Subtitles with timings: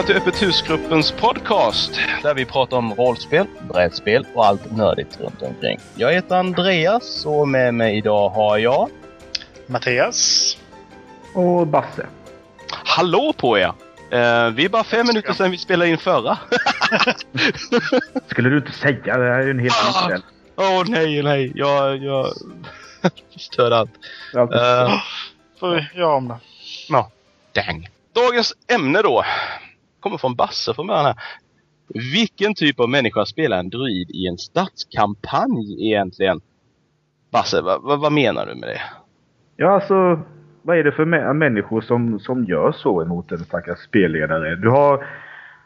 [0.00, 5.42] välkomna till Öppet husgruppens podcast där vi pratar om rollspel, brädspel och allt nördigt runt
[5.42, 5.78] omkring.
[5.94, 8.90] Jag heter Andreas och med mig idag har jag
[9.66, 10.56] Mattias.
[11.34, 12.06] Och Basse.
[12.70, 13.66] Hallå på er!
[13.66, 16.38] Uh, vi är bara fem minuter sedan vi spelade in förra.
[18.26, 19.24] Skulle du inte säga det?
[19.24, 20.22] här är ju en helt ny kväll.
[20.56, 21.52] Åh oh, nej, nej.
[21.54, 22.26] Jag, jag
[23.32, 23.90] förstörde allt.
[24.34, 25.02] Uh,
[25.60, 26.38] får vi göra om det.
[26.88, 27.10] Ja.
[27.52, 27.88] Dang.
[28.12, 29.24] Dagens ämne då
[30.00, 31.16] kommer från Basse från början här.
[31.94, 36.40] Vilken typ av människa spelar en druid i en stadskampanj egentligen?
[37.32, 38.80] Basse, vad, vad, vad menar du med det?
[39.56, 40.20] Ja, alltså
[40.62, 44.56] vad är det för mä människor som, som gör så emot en stackars spelledare?
[44.56, 45.06] Du har,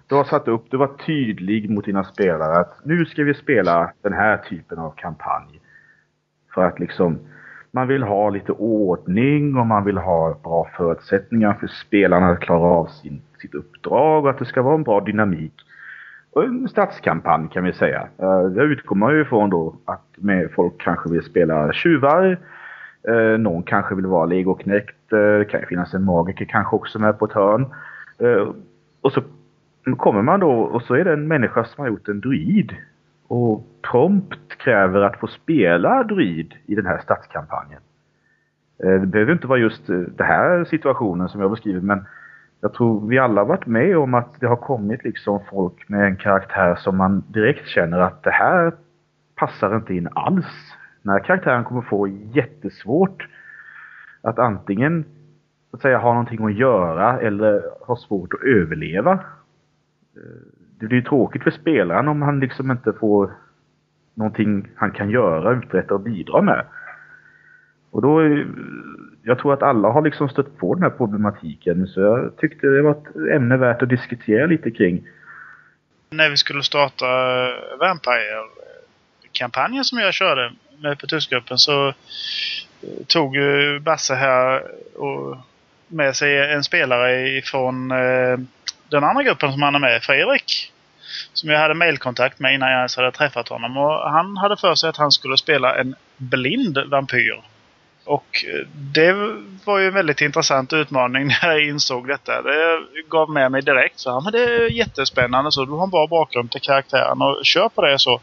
[0.06, 3.92] du har satt upp, du var tydlig mot dina spelare att nu ska vi spela
[4.02, 5.60] den här typen av kampanj.
[6.54, 7.18] För att liksom,
[7.74, 12.68] man vill ha lite ordning och man vill ha bra förutsättningar för spelarna att klara
[12.68, 15.52] av sin, sitt uppdrag och att det ska vara en bra dynamik.
[16.32, 18.08] Och en stadskampanj kan vi säga.
[18.18, 22.38] Eh, det utgår ju ifrån då att med folk kanske vill spela tjuvar
[23.08, 25.12] eh, någon kanske vill vara legoknäckt.
[25.12, 27.66] Eh, det kan ju finnas en magiker kanske också med på ett hörn.
[29.00, 29.22] Och så
[29.96, 32.72] kommer man då och så är det en människa som har gjort en druid.
[33.34, 37.80] Och prompt kräver att få spela druid i den här stadskampanjen.
[38.84, 42.06] Eh, det behöver inte vara just eh, den här situationen som jag beskriver men
[42.60, 46.06] jag tror vi alla har varit med om att det har kommit liksom folk med
[46.06, 48.72] en karaktär som man direkt känner att det här
[49.34, 53.28] passar inte in alls den här karaktären kommer få jättesvårt
[54.22, 55.04] att antingen
[55.70, 59.12] så att säga, ha någonting att göra eller ha svårt att överleva.
[60.16, 63.30] Eh, det blir ju tråkigt för spelaren om han liksom inte får
[64.14, 66.64] någonting han kan göra, uträtta och bidra med.
[67.90, 68.22] Och då,
[69.22, 72.82] jag tror att alla har liksom stött på den här problematiken så jag tyckte det
[72.82, 75.08] var ett ämne värt att diskutera lite kring.
[76.10, 80.52] När vi skulle starta eh, Vampire-kampanjen som jag körde
[80.82, 81.94] med på tyskgruppen så eh,
[83.06, 84.62] tog ju Basse här
[84.94, 85.36] och
[85.88, 88.38] med sig en spelare ifrån eh,
[88.88, 90.72] den andra gruppen som han är med, Fredrik.
[91.32, 93.76] Som jag hade mailkontakt med innan jag ens hade träffat honom.
[93.76, 97.42] Och han hade för sig att han skulle spela en blind vampyr.
[98.04, 99.12] Och eh, det
[99.64, 102.42] var ju en väldigt intressant utmaning när jag insåg detta.
[102.42, 102.78] Det
[103.08, 103.98] gav med mig direkt.
[103.98, 105.52] Så, ja, men det är jättespännande.
[105.52, 108.20] Så du har en bra bakgrund till karaktären och kör på det så.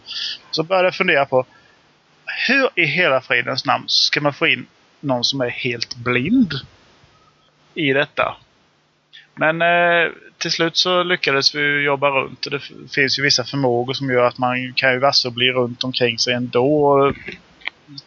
[0.52, 1.46] Så började jag fundera på
[2.48, 4.66] hur i hela fridens namn ska man få in
[5.00, 6.54] någon som är helt blind
[7.74, 8.36] i detta?
[9.36, 12.48] Men eh, till slut så lyckades vi jobba runt.
[12.52, 12.60] Det
[12.92, 16.34] finns ju vissa förmågor som gör att man kan ju vasso bli runt omkring sig
[16.34, 16.84] ändå.
[16.84, 17.16] Och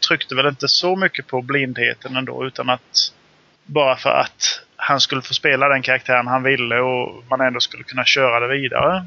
[0.09, 3.13] tryckte väl inte så mycket på blindheten ändå utan att
[3.67, 7.85] bara för att han skulle få spela den karaktären han ville och man ändå skulle
[7.85, 9.07] kunna köra det vidare.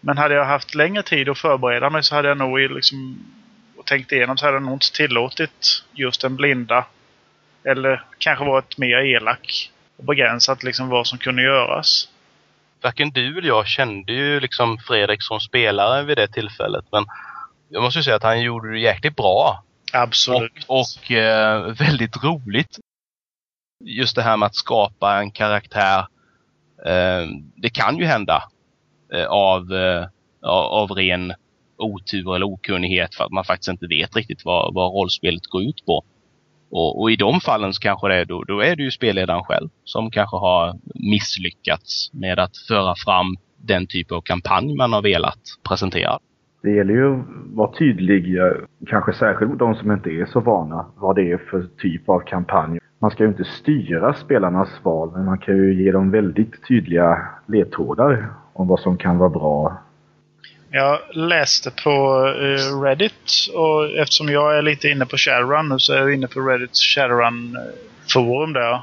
[0.00, 3.18] Men hade jag haft längre tid att förbereda mig så hade jag nog liksom
[3.76, 6.86] och tänkt igenom så hade jag nog inte tillåtit just den blinda.
[7.64, 12.08] Eller kanske varit mer elak och begränsat liksom vad som kunde göras.
[12.82, 16.84] Varken du eller jag kände ju liksom Fredrik som spelare vid det tillfället.
[16.92, 17.04] Men
[17.68, 19.64] jag måste ju säga att han gjorde det jäkligt bra.
[19.92, 20.64] Absolut.
[20.66, 22.78] Och, och eh, väldigt roligt.
[23.84, 25.98] Just det här med att skapa en karaktär.
[26.86, 28.42] Eh, det kan ju hända
[29.12, 30.06] eh, av, eh,
[30.42, 31.34] av ren
[31.76, 35.86] otur eller okunnighet för att man faktiskt inte vet riktigt vad, vad rollspelet går ut
[35.86, 36.04] på.
[36.70, 39.44] Och, och, i de fallen så kanske det är, då, då är det ju spelledaren
[39.44, 45.02] själv som kanske har misslyckats med att föra fram den typ av kampanj man har
[45.02, 45.38] velat
[45.68, 46.18] presentera.
[46.62, 48.52] Det gäller ju att vara tydlig, eh,
[48.86, 52.20] kanske särskilt mot de som inte är så vana, vad det är för typ av
[52.20, 52.78] kampanj.
[52.98, 57.18] Man ska ju inte styra spelarnas val, men man kan ju ge dem väldigt tydliga
[57.46, 59.82] ledtrådar om vad som kan vara bra
[60.70, 65.92] jag läste på uh, Reddit och eftersom jag är lite inne på Shadowrun nu så
[65.92, 68.82] är jag inne på Reddits Shadowrun-forum där.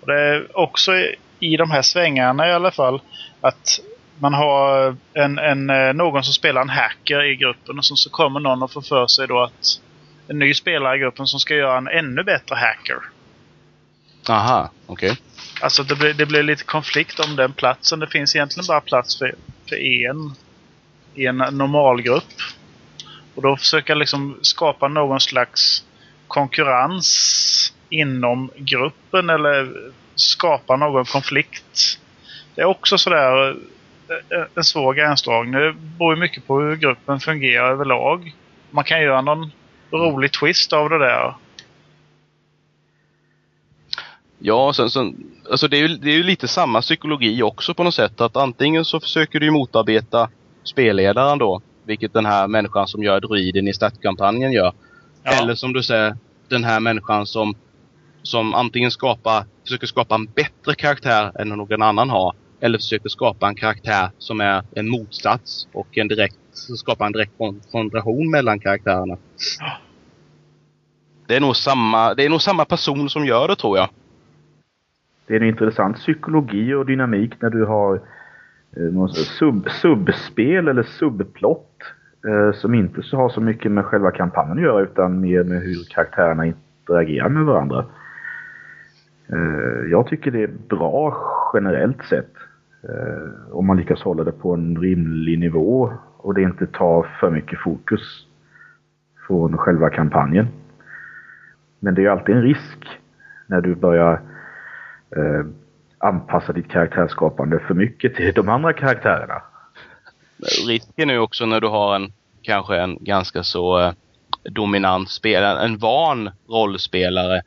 [0.00, 0.92] Och det är också
[1.40, 3.00] i de här svängarna i alla fall
[3.40, 3.80] att
[4.18, 8.40] man har en, en, eh, någon som spelar en hacker i gruppen och så kommer
[8.40, 9.80] någon och får för sig då att
[10.28, 12.98] en ny spelare i gruppen som ska göra en ännu bättre hacker.
[14.28, 15.10] Aha, okej.
[15.10, 15.22] Okay.
[15.60, 17.98] Alltså det blir, det blir lite konflikt om den platsen.
[17.98, 19.34] Det finns egentligen bara plats för,
[19.68, 20.34] för en
[21.18, 22.34] i en normalgrupp.
[23.34, 25.84] Och då försöka liksom skapa någon slags
[26.28, 29.72] konkurrens inom gruppen eller
[30.14, 31.98] skapa någon konflikt.
[32.54, 33.50] Det är också sådär
[34.08, 35.52] eh, en svår gränsdragning.
[35.52, 38.34] Det beror mycket på hur gruppen fungerar överlag.
[38.70, 39.50] Man kan göra någon
[39.90, 41.34] rolig twist av det där.
[44.38, 45.16] Ja, sen, sen,
[45.50, 48.20] alltså det är, ju, det är ju lite samma psykologi också på något sätt.
[48.20, 50.28] Att antingen så försöker du motarbeta
[50.68, 54.72] spelledaren då, vilket den här människan som gör druiden i startkampanjen gör.
[55.22, 55.42] Ja.
[55.42, 56.16] Eller som du säger,
[56.48, 57.54] den här människan som,
[58.22, 62.34] som antingen skapar, försöker skapa en bättre karaktär än någon annan har.
[62.60, 67.32] Eller försöker skapa en karaktär som är en motsats och en direkt, skapa en direkt
[67.38, 69.16] konfrontation mellan karaktärerna.
[71.26, 73.88] Det är, nog samma, det är nog samma person som gör det tror jag.
[75.26, 78.00] Det är en intressant psykologi och dynamik när du har
[78.76, 81.82] Eh, någon sub, subspel eller subplott
[82.26, 85.62] eh, som inte så har så mycket med själva kampanjen att göra utan mer med
[85.62, 87.84] hur karaktärerna interagerar med varandra.
[89.28, 91.16] Eh, jag tycker det är bra
[91.54, 92.32] generellt sett.
[93.50, 97.58] Om man lyckas hålla det på en rimlig nivå och det inte tar för mycket
[97.58, 98.26] fokus
[99.26, 100.46] från själva kampanjen.
[101.80, 103.00] Men det är ju alltid en risk
[103.46, 104.20] när du börjar
[106.00, 109.42] anpassa ditt karaktärsskapande för mycket till de andra karaktärerna.
[110.66, 112.12] Risken är ju också när du har en
[112.42, 113.92] kanske en ganska så eh,
[114.44, 117.42] dominant spelare, en van rollspelare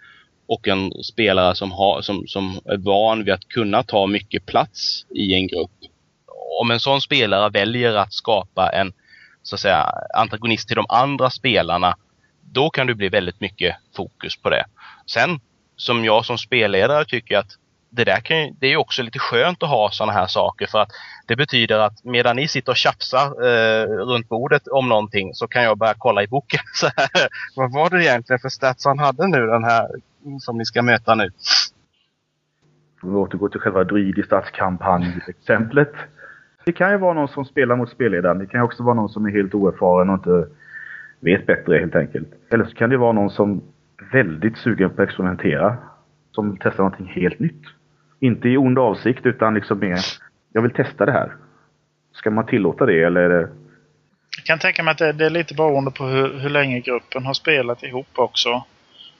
[0.47, 5.05] och en spelare som, har, som, som är van vid att kunna ta mycket plats
[5.09, 5.71] i en grupp.
[6.61, 8.93] Om en sån spelare väljer att skapa en
[9.43, 11.95] så att säga, antagonist till de andra spelarna,
[12.41, 14.65] då kan det bli väldigt mycket fokus på det.
[15.05, 15.39] Sen,
[15.75, 17.51] som jag som spelledare tycker att
[17.91, 20.91] det där kan, det är också lite skönt att ha sådana här saker för att
[21.27, 25.63] det betyder att medan ni sitter och tjafsar eh, runt bordet om någonting så kan
[25.63, 26.59] jag börja kolla i boken.
[26.73, 29.87] Så här, vad var det egentligen för stats han hade nu den här
[30.39, 31.31] som ni ska möta nu?
[33.01, 35.93] Om Vi återgår till själva druid i stadskampanj-exemplet.
[36.65, 38.39] Det kan ju vara någon som spelar mot spelledaren.
[38.39, 40.47] Det kan ju också vara någon som är helt oerfaren och inte
[41.19, 42.27] vet bättre helt enkelt.
[42.49, 43.61] Eller så kan det vara någon som
[43.97, 45.77] är väldigt sugen på att experimentera.
[46.31, 47.61] Som testar någonting helt nytt.
[48.21, 49.99] Inte i ond avsikt utan liksom mer,
[50.53, 51.35] jag vill testa det här.
[52.13, 53.49] Ska man tillåta det eller är det...
[54.37, 57.25] Jag kan tänka mig att det, det är lite beroende på hur, hur länge gruppen
[57.25, 58.63] har spelat ihop också.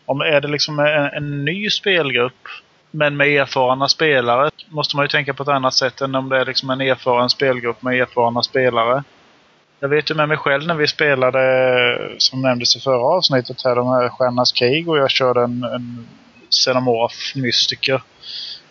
[0.06, 2.48] Om är det liksom en, en ny spelgrupp
[2.92, 6.38] men med erfarna spelare måste man ju tänka på ett annat sätt än om det
[6.38, 9.04] är liksom en erfaren spelgrupp med erfarna spelare.
[9.80, 11.42] Jag vet ju med mig själv när vi spelade,
[12.18, 16.07] som nämndes i förra avsnittet här, de här Stjärnornas krig och jag körde en, en
[16.50, 18.01] Xenomorph mystiker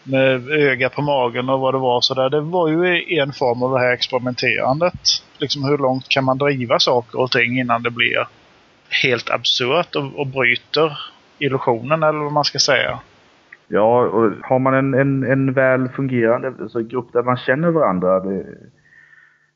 [0.04, 2.00] med öga på magen och vad det var.
[2.00, 2.30] Så där.
[2.30, 4.94] Det var ju en form av det här experimenterandet.
[5.38, 8.28] Liksom hur långt kan man driva saker och ting innan det blir
[9.02, 10.98] helt absurt och, och bryter
[11.38, 12.98] illusionen eller vad man ska säga.
[13.68, 18.20] Ja, och har man en, en, en väl fungerande alltså grupp där man känner varandra.
[18.20, 18.44] Det,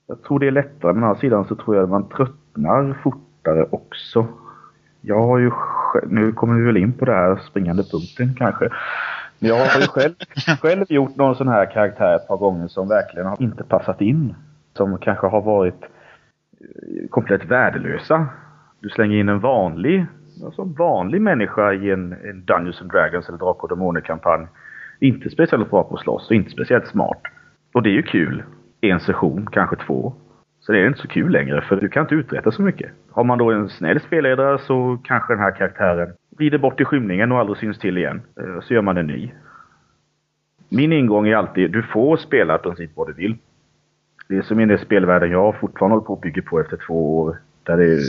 [0.06, 0.92] jag tror det är lättare.
[0.92, 4.26] Men å andra sidan så tror jag att man tröttnar fortare också.
[5.00, 5.50] Jag har ju,
[6.06, 8.68] nu kommer vi väl in på det här springande punkten kanske.
[9.44, 10.14] Jag har ju själv,
[10.62, 14.34] själv gjort någon sån här karaktär ett par gånger som verkligen har inte passat in.
[14.76, 18.26] Som kanske har varit eh, komplett värdelösa.
[18.80, 20.06] Du slänger in en vanlig,
[20.44, 24.46] alltså vanlig människa i en, en Dungeons and Dragons eller Drakar och Demoner-kampanj.
[25.00, 27.20] Inte speciellt bra på att slåss och inte speciellt smart.
[27.72, 28.42] Och det är ju kul.
[28.80, 30.14] En session, kanske två.
[30.66, 32.92] Så det är inte så kul längre för du kan inte uträtta så mycket.
[33.10, 37.32] Har man då en snäll spelledare så kanske den här karaktären glider bort i skymningen
[37.32, 38.22] och aldrig syns till igen.
[38.40, 39.30] Eh, så gör man en ny.
[40.68, 43.36] Min ingång är alltid, du får spela i princip vad du vill.
[44.28, 47.18] Det är som i den spelvärlden jag fortfarande håller på att bygga på efter två
[47.18, 47.38] år.
[47.62, 48.00] Där det är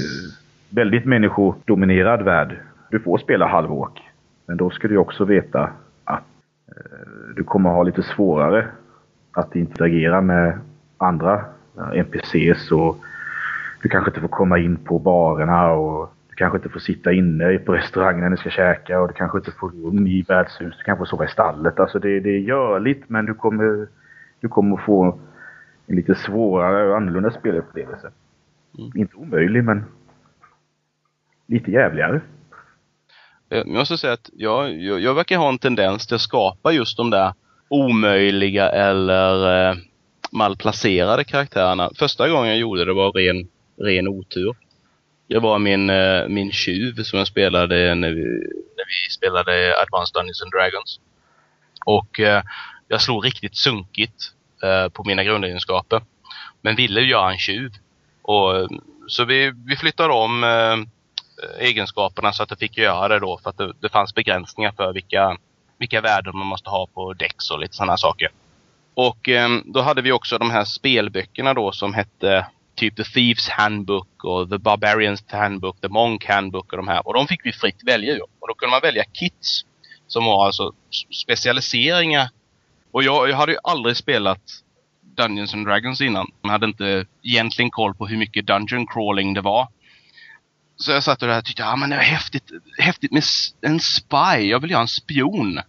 [0.69, 2.57] väldigt människodominerad värld.
[2.91, 4.01] Du får spela halvåk.
[4.47, 5.69] Men då ska du också veta
[6.03, 6.23] att
[6.67, 8.67] eh, du kommer ha lite svårare
[9.31, 10.59] att interagera med
[10.97, 11.45] andra
[11.77, 12.97] NPCs och
[13.81, 17.57] du kanske inte får komma in på barerna och du kanske inte får sitta inne
[17.57, 20.75] på restaurangen när du ska käka och du kanske inte får rum i värdshus.
[20.77, 21.79] Du kanske får sova i stallet.
[21.79, 23.87] Alltså det, det är görligt men du kommer,
[24.39, 25.19] du kommer få
[25.87, 28.11] en lite svårare och annorlunda spelupplevelse.
[28.77, 28.91] Mm.
[28.95, 29.83] Inte omöjlig men
[31.47, 32.21] lite jävligare.
[33.49, 36.97] Jag måste säga att jag, jag, jag verkar ha en tendens till att skapa just
[36.97, 37.33] de där
[37.67, 39.75] omöjliga eller eh,
[40.35, 41.91] malplacerade karaktärerna.
[41.95, 43.47] Första gången jag gjorde det var ren,
[43.81, 44.55] ren otur.
[45.27, 48.23] Det var min, eh, min tjuv som jag spelade när vi,
[48.77, 50.99] när vi spelade Advanced Dungeons and Dragons.
[51.85, 52.43] Och eh,
[52.87, 54.31] jag slog riktigt sunkigt
[54.63, 56.01] eh, på mina grundegenskaper.
[56.61, 57.71] Men ville göra en tjuv.
[58.21, 58.67] Och, eh,
[59.07, 60.77] så vi, vi flyttade om eh,
[61.67, 64.93] egenskaperna så att jag fick göra det då för att det, det fanns begränsningar för
[64.93, 65.37] vilka,
[65.77, 68.29] vilka värden man måste ha på däck och lite sådana saker.
[68.95, 73.49] Och eh, då hade vi också de här spelböckerna då som hette typ The Thieves
[73.49, 77.07] Handbook och The Barbarians Handbook, The Monk Handbook och de här.
[77.07, 78.21] Och de fick vi fritt välja ur.
[78.21, 79.65] Och då kunde man välja kits
[80.07, 80.73] som var alltså
[81.23, 82.29] specialiseringar.
[82.91, 84.41] Och jag, jag hade ju aldrig spelat
[85.01, 86.27] Dungeons and Dragons innan.
[86.41, 89.67] Jag hade inte egentligen koll på hur mycket dungeon crawling det var.
[90.77, 93.23] Så jag satt där och tyckte, ja men det var häftigt, häftigt med
[93.61, 94.49] en spy.
[94.49, 95.59] Jag vill göra en spion.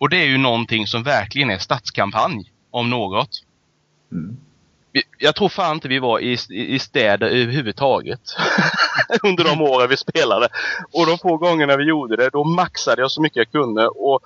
[0.00, 3.44] Och det är ju någonting som verkligen är stadskampanj, om något.
[4.12, 4.36] Mm.
[5.18, 8.20] Jag tror fan inte vi var i, i städer överhuvudtaget.
[9.22, 10.48] Under de åren vi spelade.
[10.92, 13.88] Och de få gångerna vi gjorde det, då maxade jag så mycket jag kunde.
[13.88, 14.20] Och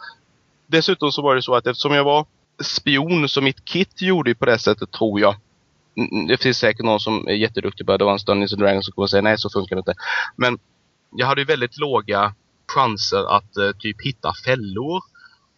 [0.66, 2.26] dessutom så var det så att eftersom jag var
[2.62, 5.36] spion, så mitt kit gjorde på det sättet, tror jag.
[6.28, 9.22] Det finns säkert någon som är jätteduktig på Advanced Dungeons and Dragons som kommer säga
[9.22, 9.94] nej, så funkar det inte.
[10.36, 10.58] Men
[11.10, 12.34] jag hade ju väldigt låga
[12.66, 15.13] chanser att uh, typ hitta fällor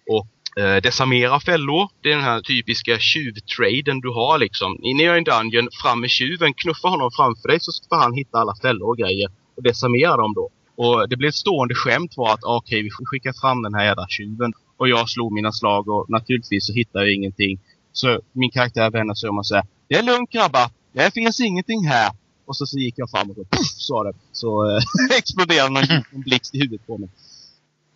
[0.08, 0.26] och
[0.62, 1.88] eh, desarmera fällor.
[2.00, 4.78] Det är den här typiska tjuvtraden du har liksom.
[4.82, 8.38] Inne i en dungeon, fram med tjuven, knuffa honom framför dig så ska han hitta
[8.38, 10.50] alla fällor och grejer och desarmera dem då.
[10.76, 13.62] Och det blev ett stående skämt var att ah, okej, okay, vi får skicka fram
[13.62, 14.52] den här jävla tjuven.
[14.76, 17.58] Och jag slog mina slag och naturligtvis så hittade jag ingenting.
[17.92, 21.86] Så min karaktär vänder sig om och säger Det är lugnt grabbar, det finns ingenting
[21.86, 22.12] här.
[22.46, 24.12] Och så, så gick jag fram och så, puff, sa det.
[24.32, 24.82] Så eh,
[25.18, 27.08] exploderade någon blixt i huvudet på mig.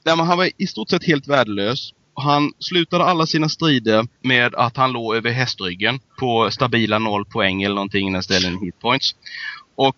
[0.05, 1.93] Nej, men han var i stort sett helt värdelös.
[2.21, 7.62] Han slutade alla sina strider med att han låg över hästryggen på stabila noll poäng
[7.62, 9.15] eller någonting när ställen hitpoints.
[9.75, 9.97] Och,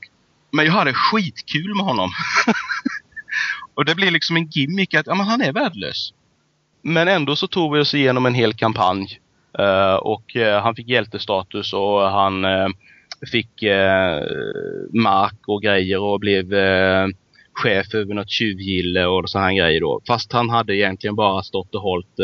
[0.50, 2.10] men jag hade skitkul med honom.
[3.74, 6.12] och det blir liksom en gimmick att ja, men han är värdelös.
[6.82, 9.18] Men ändå så tog vi oss igenom en hel kampanj.
[9.58, 12.68] Uh, och uh, han fick hjältestatus och han uh,
[13.32, 13.62] fick
[14.92, 16.54] mark och grejer och blev
[17.54, 20.00] chef över något tjuvgille och så här grejer då.
[20.06, 22.16] Fast han hade egentligen bara stått och hållit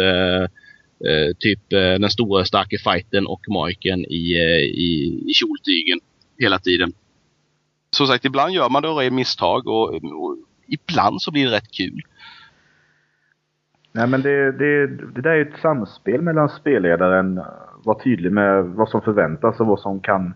[1.38, 6.00] typ den stora starka fighten och Majken i, i, i kjoltygen
[6.38, 6.92] hela tiden.
[7.90, 12.02] Som sagt, ibland gör man då misstag och, och ibland så blir det rätt kul.
[13.92, 17.40] Nej men det, det, det där är ett samspel mellan spelledaren,
[17.84, 20.34] vara tydlig med vad som förväntas och vad som kan,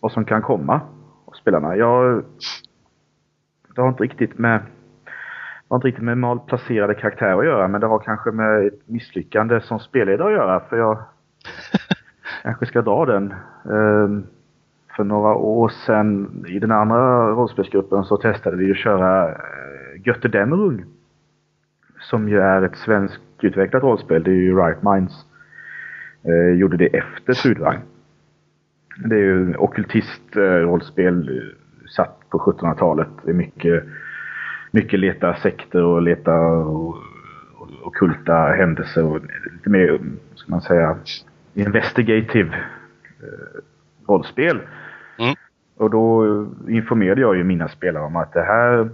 [0.00, 0.80] vad som kan komma
[1.24, 1.76] hos spelarna.
[1.76, 2.24] Jag,
[3.76, 7.80] det har inte riktigt med det har inte riktigt med malplacerade karaktärer att göra men
[7.80, 10.98] det har kanske med ett misslyckande som spelledare att göra för jag
[12.42, 13.34] kanske ska dra den.
[13.64, 14.26] Um,
[14.96, 19.36] för några år sedan i den andra rollspelsgruppen så testade vi att köra uh,
[20.06, 20.84] Götte Dämmerung
[21.98, 24.22] som ju är ett svenskutvecklat rollspel.
[24.22, 25.26] Det är ju Right Minds.
[26.24, 27.80] Eh, gjorde det efter Sudvagn.
[29.04, 31.65] Det är ju ockultist-rollspel eh,
[31.96, 33.08] satt på 1700-talet.
[33.24, 33.84] Det är mycket,
[34.70, 36.88] mycket leta sekter och leta och,
[37.54, 39.20] och, okulta händelser och
[39.52, 40.00] lite mer,
[40.34, 40.96] ska man säga,
[41.54, 42.54] investigative
[43.22, 43.60] eh,
[44.08, 44.60] rollspel.
[45.18, 45.34] Mm.
[45.76, 46.26] Och då
[46.68, 48.88] informerade jag ju mina spelare om att det här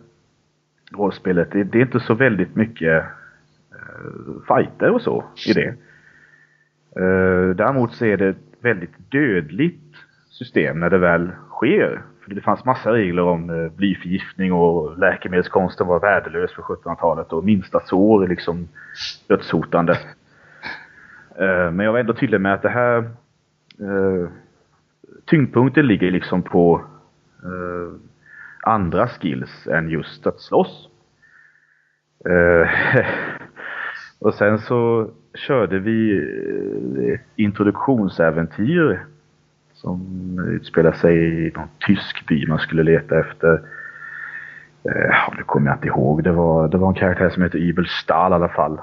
[0.93, 3.05] rollspelet, det, det, är inte så väldigt mycket
[3.73, 5.75] uh, fighter och så i det.
[7.01, 9.95] Uh, däremot så är det ett väldigt dödligt
[10.31, 12.03] system när det väl sker.
[12.25, 17.45] För det fanns massa regler om eh, blyförgiftning och läkemedelskonsten var värdelös för 1700-talet och
[17.45, 18.69] minsta sår är liksom
[19.29, 19.93] dödshotande.
[21.39, 22.99] Eh, men jag var ändå tydlig med att det här
[23.81, 24.29] eh,
[25.27, 26.83] tyngdpunkten ligger liksom på
[28.63, 30.89] andra skills än just att slåss.
[34.19, 36.29] Och sen så körde vi
[37.37, 39.07] introduktionsäventyr
[39.83, 43.53] som utspelar sig i någon tysk by man skulle leta efter.
[44.87, 46.25] Uh, det kommer jag inte ihåg.
[46.25, 48.81] Det var, det var en karaktär som heter Ibel Stahl i alla fall.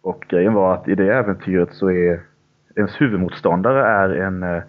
[0.00, 2.20] Och grejen var att i det äventyret så är
[2.76, 4.62] ens huvudmotståndare är en uh,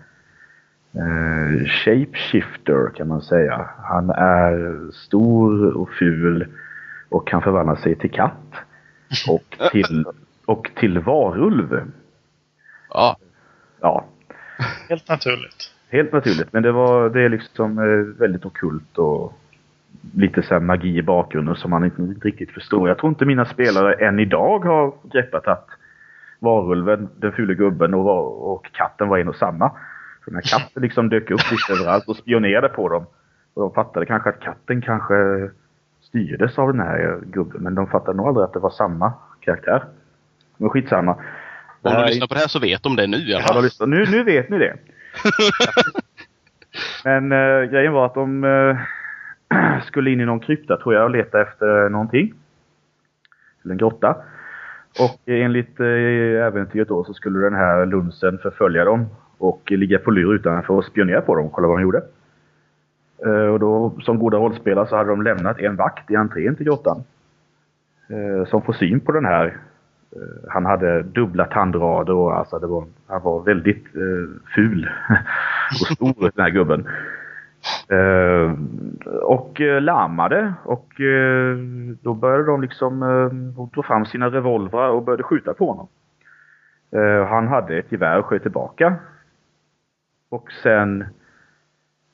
[0.93, 3.69] eh, shapeshifter kan man säga.
[3.83, 6.47] Han är stor och ful
[7.09, 8.53] och kan förvandla sig till katt.
[9.27, 10.05] Och till,
[10.45, 11.81] och till varulv.
[12.89, 13.17] Ja.
[13.81, 14.05] Ja.
[14.89, 15.71] Helt naturligt.
[15.89, 16.53] Helt naturligt.
[16.53, 19.33] Men det, var, det är liksom eh, väldigt okult och
[20.15, 22.87] lite så magi i bakgrunden som man inte riktigt förstår.
[22.87, 25.67] Jag tror inte mina spelare än idag har greppat att
[26.39, 29.71] varulven, den fula gubben och, och katten var en och samma.
[30.25, 33.05] Den här katten liksom dök upp lite överallt och spionerade på dem.
[33.53, 35.15] Och de fattade kanske att katten kanske
[36.01, 37.63] styrdes av den här gubben.
[37.63, 39.83] Men de fattade nog aldrig att det var samma karaktär.
[40.57, 41.15] Men skitsamma.
[41.87, 43.69] Om de lyssnar på det här så vet de det nu i alla fall.
[43.79, 43.85] Ja.
[43.85, 44.73] Nu, nu vet ni det.
[47.03, 48.77] Men äh, grejen var att de äh,
[49.87, 52.33] skulle in i någon krypta tror jag och leta efter någonting.
[53.63, 54.15] Eller en grotta.
[54.99, 55.85] Och enligt äh,
[56.47, 59.05] äventyret då så skulle den här lunsen förfölja dem
[59.37, 62.01] och ligga på lur utanför och spionera på dem och kolla vad de gjorde.
[63.25, 66.65] Uh, och då, som goda rollspelare så hade de lämnat en vakt i entrén till
[66.65, 67.03] grottan.
[68.09, 69.57] eh, som får syn på den här.
[70.15, 74.89] Eh, han hade dubbla tandrader och alltså det var, han var väldigt eh, ful
[75.81, 76.87] och stor den här gubben.
[77.89, 78.55] Eh,
[79.21, 81.57] och eh, larmade och eh,
[82.01, 85.87] då började de liksom eh, tog fram sina revolvrar och började skjuta på honom.
[86.91, 88.95] Eh, han hade ett gevär och sköt tillbaka.
[90.29, 91.01] Och sen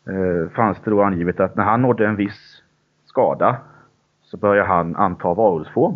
[0.08, 2.64] eh, fanns det då angivet att när han nådde en viss
[3.06, 3.58] skada
[4.22, 5.96] så började han anta varulvsform.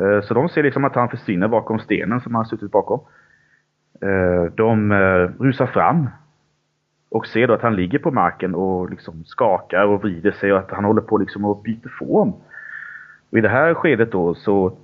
[0.00, 3.00] Eh, så de ser liksom att han försvinner bakom stenen som han suttit bakom.
[4.02, 6.08] Eh, de eh, rusar fram
[7.10, 10.58] och ser då att han ligger på marken och liksom skakar och vrider sig och
[10.58, 12.32] att han håller på liksom att byta form.
[13.30, 14.76] Och I det här skedet då så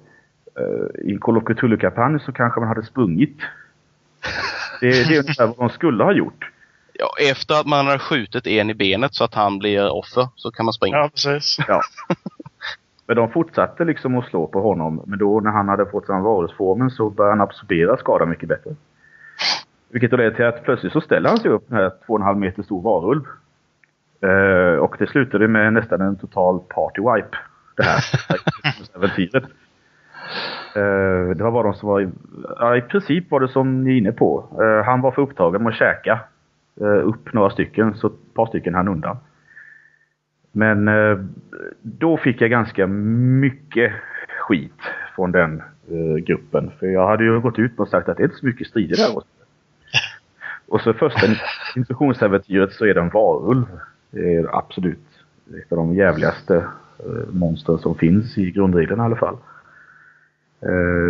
[1.04, 3.36] i en Call of Cthulhu-kampanj så kanske man hade sprungit.
[4.80, 6.50] Det, det är ungefär vad de skulle ha gjort.
[6.92, 10.50] Ja, efter att man har skjutit en i benet så att han blir offer så
[10.50, 10.96] kan man springa.
[10.96, 11.58] Ja, precis.
[11.68, 11.80] Ja.
[13.06, 15.02] Men de fortsatte liksom att slå på honom.
[15.06, 18.70] Men då när han hade fått den varulvsformen så började han absorbera skadan mycket bättre.
[19.88, 22.26] Vilket då leder till att plötsligt så ställer han sig upp med två och en
[22.26, 23.22] halv meter stor varulv.
[24.24, 27.36] Uh, och det slutade med nästan en total party wipe.
[27.76, 28.00] Det här
[28.96, 29.44] äventyret.
[30.76, 32.10] Uh, det var bara de som var...
[32.58, 34.44] Ja, i princip var det som ni är inne på.
[34.60, 36.20] Uh, han var för upptagen med att käka
[37.02, 39.16] upp några stycken, så ett par stycken han undan.
[40.56, 41.18] Men eh,
[41.82, 43.92] då fick jag ganska mycket
[44.40, 44.80] skit
[45.14, 46.70] från den eh, gruppen.
[46.78, 48.96] För jag hade ju gått ut och sagt att det är inte så mycket strider
[48.96, 49.22] där.
[50.68, 51.26] Och så första
[51.76, 53.64] instruktionsäventyret så är det en varulv.
[54.10, 55.06] Det är absolut
[55.62, 56.56] ett av de jävligaste
[56.98, 59.36] eh, monster som finns i grundreglerna i alla fall.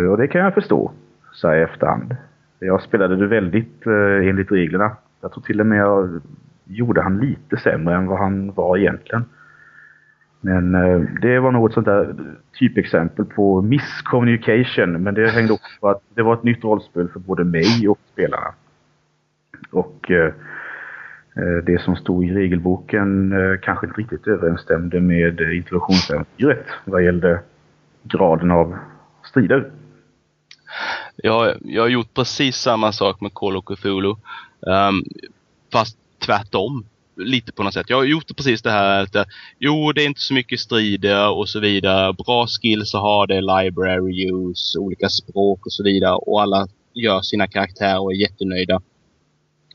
[0.09, 0.91] och det kan jag förstå,
[1.31, 2.15] så här i efterhand.
[2.59, 3.85] Jag spelade det väldigt
[4.23, 4.95] enligt reglerna.
[5.21, 6.21] Jag tror till och med jag
[6.65, 9.25] gjorde han lite sämre än vad han var egentligen.
[10.41, 12.15] Men eh, det var något sånt där
[12.59, 15.03] typexempel på miscommunication.
[15.03, 17.99] Men det hängde också på att det var ett nytt rollspel för både mig och
[18.13, 18.53] spelarna.
[19.71, 20.33] Och eh,
[21.35, 27.39] eh, det som stod i regelboken eh, kanske inte riktigt överensstämde med introduktionsäventyret vad gällde
[28.03, 28.77] graden av
[29.29, 29.71] strider.
[31.15, 34.09] Jag, jag har gjort precis samma sak med Call of Cthulhu.
[34.09, 35.03] Um,
[35.71, 36.85] fast tvärtom
[37.17, 37.89] lite på något sätt.
[37.89, 39.23] Jag har gjort precis det här att eh,
[39.59, 42.13] jo, det är inte så mycket strider och så vidare.
[42.13, 46.15] Bra skills att ha det, library use, olika språk och så vidare.
[46.15, 48.81] Och alla gör sina karaktärer och är jättenöjda.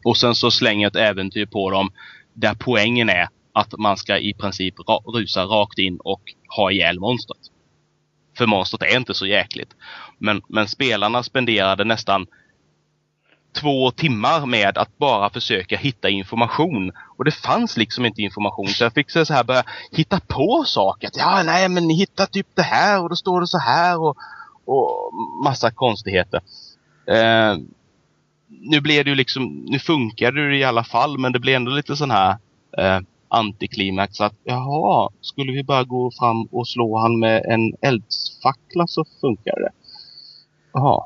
[0.05, 1.93] Och sen så slänger jag ett äventyr på dem
[2.35, 6.23] där poängen är att man ska i princip ra rusa rakt in och
[6.57, 7.41] ha ihjäl monstret.
[8.39, 9.77] För monstret är inte så jäkligt.
[10.19, 12.27] Men, men spelarna spenderade nästan
[13.53, 16.93] två timmar med att bara försöka hitta information.
[17.17, 21.09] Och det fanns liksom inte information så jag fick så här börja hitta på saker.
[21.09, 24.01] Att, ja, nej men ni hittar typ det här och då står det så här
[24.01, 24.17] och,
[24.65, 25.11] och
[25.45, 26.41] massa konstigheter.
[27.07, 27.57] Eh,
[28.49, 31.71] nu blev det ju liksom, nu funkade det i alla fall men det blev ändå
[31.71, 32.37] lite sån här
[32.79, 38.87] eh, antiklimax att jaha, skulle vi bara gå fram och slå han med en eldsfackla
[38.87, 39.71] så funkar det.
[40.73, 41.05] Jaha.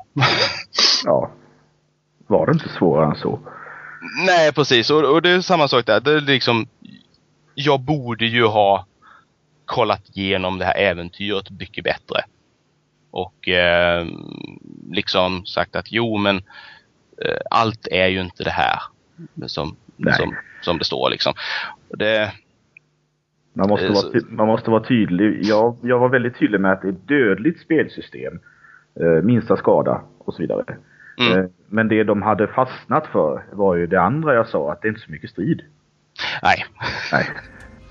[1.05, 1.29] ja
[2.27, 3.39] var det inte svårare än så.
[4.25, 4.89] Nej, precis.
[4.89, 5.99] Och, och det är samma sak där.
[5.99, 6.67] Det är liksom,
[7.55, 8.85] jag borde ju ha
[9.65, 12.21] kollat igenom det här äventyret mycket bättre.
[13.11, 14.07] Och eh,
[14.91, 16.35] liksom sagt att jo, men
[17.17, 18.79] eh, allt är ju inte det här
[19.45, 19.75] som,
[20.17, 21.33] som, som det står liksom.
[21.89, 22.31] Det,
[23.53, 25.39] man måste, vara, man måste vara tydlig.
[25.45, 28.39] Jag, jag var väldigt tydlig med att det är ett dödligt spelsystem.
[28.99, 30.63] Eh, minsta skada och så vidare.
[31.19, 31.39] Mm.
[31.39, 34.87] Eh, men det de hade fastnat för var ju det andra jag sa, att det
[34.87, 35.61] är inte så mycket strid.
[36.43, 36.65] Nej.
[37.11, 37.29] Nej.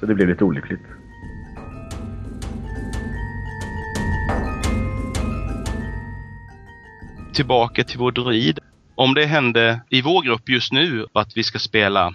[0.01, 0.81] Så det blev lite olyckligt.
[7.35, 8.59] Tillbaka till vår druid.
[8.95, 12.15] Om det hände i vår grupp just nu att vi ska spela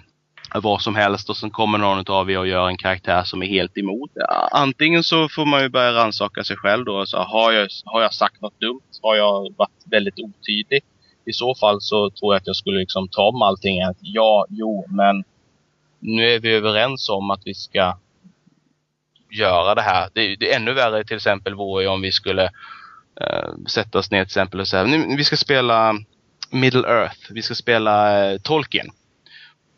[0.54, 3.46] vad som helst och sen kommer någon av er och gör en karaktär som är
[3.46, 4.10] helt emot.
[4.50, 7.06] Antingen så får man ju börja rannsaka sig själv då.
[7.06, 8.80] Så har, jag, har jag sagt något dumt?
[9.02, 10.82] Har jag varit väldigt otydlig?
[11.24, 13.82] I så fall så tror jag att jag skulle liksom ta om allting.
[13.82, 15.24] Att ja, jo, men
[15.98, 17.96] nu är vi överens om att vi ska
[19.30, 20.08] göra det här.
[20.12, 22.44] Det, det är ännu värre till exempel vore om vi skulle
[23.20, 25.94] uh, sätta oss ner till exempel och säga nu, vi ska spela
[26.50, 27.18] Middle Earth.
[27.30, 28.90] Vi ska spela uh, Tolkien.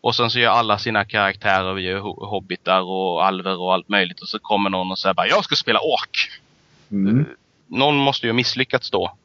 [0.01, 4.21] Och sen så gör alla sina karaktärer, vi gör hobbitar och alver och allt möjligt.
[4.21, 6.41] Och så kommer någon och säger bara, jag ska spela ork.
[6.91, 7.19] Mm.
[7.19, 7.25] Uh,
[7.67, 9.17] någon måste ju ha misslyckats då.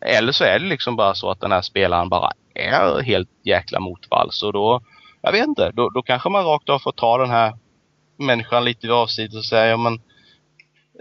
[0.00, 3.80] Eller så är det liksom bara så att den här spelaren bara är helt jäkla
[3.80, 4.80] motvalls och då,
[5.22, 7.54] jag vet inte, då, då kanske man rakt av får ta den här
[8.16, 10.00] människan lite vid avsidan och säga, ja men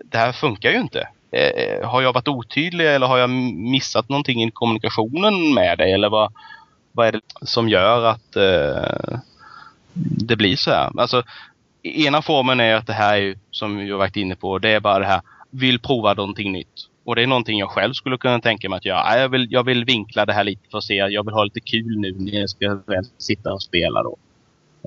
[0.04, 1.08] det här funkar ju inte.
[1.32, 5.94] Eh, eh, har jag varit otydlig eller har jag missat någonting i kommunikationen med dig?
[5.94, 6.34] Eller vad,
[6.92, 9.20] vad är det som gör att eh,
[10.28, 11.00] det blir så här?
[11.00, 11.24] Alltså,
[11.84, 14.80] ena formen är att det här är, som vi har varit inne på, det är
[14.80, 16.90] bara det här, vill prova någonting nytt.
[17.06, 19.20] Och det är någonting jag själv skulle kunna tänka mig att göra.
[19.20, 21.60] Jag vill, jag vill vinkla det här lite för att se, jag vill ha lite
[21.60, 22.82] kul nu när jag ska
[23.18, 24.18] sitta och spela då.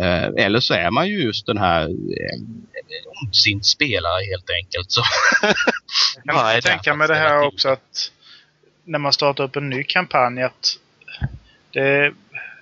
[0.00, 4.90] Eh, eller så är man ju just den här eh, ondsint spelare helt enkelt.
[4.90, 5.02] Så
[6.24, 8.12] jag kan tänka mig det här också att
[8.84, 10.78] när man startar upp en ny kampanj att
[11.72, 12.12] det,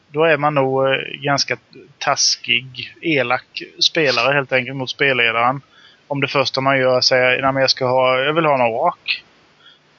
[0.08, 1.56] då är man nog eh, ganska
[1.98, 5.60] taskig, elak spelare helt enkelt mot spelledaren.
[6.06, 9.24] Om det första man gör säger att jag ska ha, jag vill ha en ork.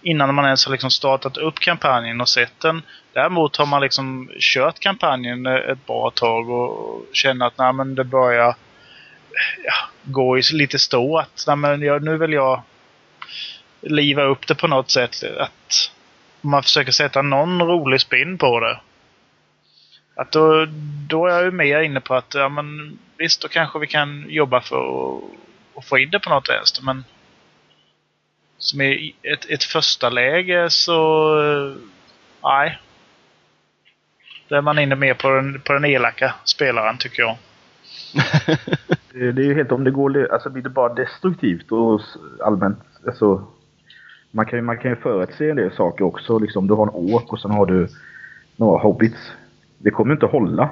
[0.08, 2.82] Innan man ens har liksom startat upp kampanjen och sett den.
[3.14, 8.04] Däremot har man liksom kört kampanjen ett bra tag och känner att nej, men det
[8.04, 8.56] börjar
[9.64, 11.18] ja, gå i lite stå.
[11.18, 12.62] Att nej, men jag, nu vill jag
[13.82, 15.24] liva upp det på något sätt.
[15.40, 15.92] Att
[16.42, 18.80] man försöker sätta någon rolig spin på det.
[20.16, 20.68] Att då,
[21.08, 24.26] då är jag ju mer inne på att ja, men visst, då kanske vi kan
[24.30, 25.24] jobba för att,
[25.78, 26.84] att få in det på något vänster.
[26.84, 27.04] Men
[28.58, 31.36] som i ett, ett första läge så...
[32.44, 32.80] Nej.
[34.48, 37.38] Då är man inne mer på den, på den elaka spelaren tycker jag.
[39.36, 40.34] det, är ju helt om det går...
[40.34, 42.02] Alltså blir det bara destruktivt och
[42.46, 42.80] allmänt...
[43.08, 43.48] Alltså,
[44.32, 46.40] man kan ju, man kan förutse en del saker också.
[46.40, 47.88] Liksom, du har en åk och sen har du
[48.56, 49.32] några hobbits.
[49.78, 50.70] Det kommer inte hålla.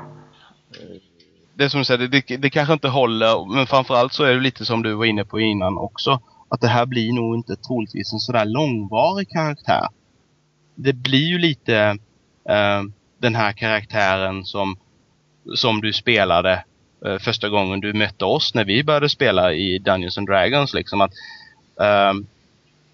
[1.54, 3.56] Det är som du säger, det, det kanske inte håller.
[3.56, 6.20] Men framförallt så är det lite som du var inne på innan också.
[6.50, 9.88] Att det här blir nog inte troligtvis en sådär långvarig karaktär.
[10.76, 11.78] Det blir ju lite
[12.50, 12.84] eh,
[13.18, 14.78] den här karaktären som,
[15.56, 16.64] som du spelade
[17.06, 20.74] eh, första gången du mötte oss när vi började spela i Dungeons and Dragons.
[20.74, 21.12] Liksom att,
[21.82, 22.28] ehm,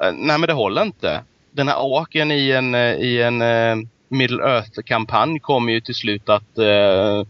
[0.03, 1.23] eh, nej men det håller inte.
[1.51, 3.75] Den här åken i en, eh, i en eh,
[4.07, 7.23] Middle Earth-kampanj kommer ju till slut att eh,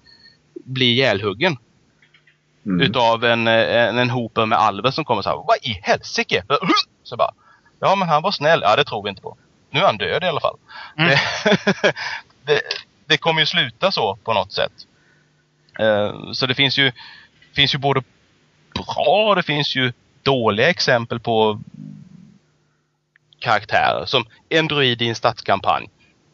[0.54, 1.58] bli ihjälhuggen.
[2.66, 2.82] Mm.
[2.82, 5.36] Utav en, en, en hoper med alver som kommer så här.
[5.36, 6.44] Vad i helsike?
[7.04, 7.32] Så bara.
[7.80, 8.62] Ja men han var snäll.
[8.64, 9.38] Ja det tror vi inte på.
[9.70, 10.58] Nu är han död i alla fall.
[10.98, 11.10] Mm.
[11.10, 11.20] Det,
[12.46, 12.62] det,
[13.06, 14.72] det, kommer ju sluta så på något sätt.
[15.82, 16.92] Uh, så det finns ju,
[17.56, 18.04] finns ju både
[18.74, 19.94] bra det finns ju
[20.24, 21.62] dåliga exempel på
[23.40, 24.06] karaktärer.
[24.06, 25.90] Som en druid i en stadskampanj.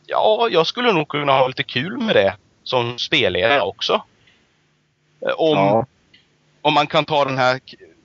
[0.06, 4.02] Ja, jag skulle nog kunna ha lite kul med det som spelledare också.
[5.22, 5.86] Eh, om, ja
[6.62, 7.60] om man kan ta den här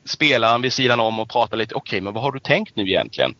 [0.05, 1.75] spelaren vid sidan om och prata lite.
[1.75, 3.35] Okej, okay, men vad har du tänkt nu egentligen?